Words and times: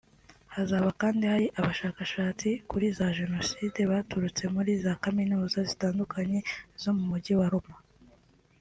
Hazaba 0.53 0.89
kandi 1.01 1.23
hari 1.31 1.45
abashakashatsi 1.59 2.49
kuri 2.69 2.85
za 2.97 3.07
Jenoside 3.19 3.79
baturutse 3.91 4.43
muri 4.55 4.71
za 4.83 4.93
kaminuza 5.03 5.59
zitandukanye 5.69 6.39
zo 6.81 6.91
mu 6.97 7.03
mujyi 7.11 7.33
wa 7.41 7.47
Roma 7.53 7.77